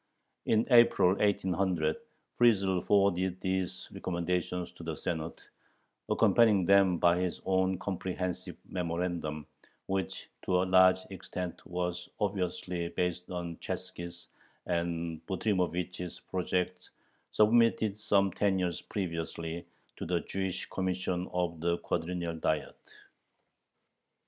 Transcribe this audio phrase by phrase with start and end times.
[0.47, 1.95] In April, 1800,
[2.35, 5.39] Friesel forwarded these recommendations to the Senate,
[6.09, 9.45] accompanying them by his own comprehensive memorandum,
[9.85, 14.27] which to a large extent was obviously based on Chatzki's
[14.65, 16.89] and Butrymovich's projects
[17.29, 22.75] submitted some ten years previously to the "Jewish Commission" of the Quadrennial Diet.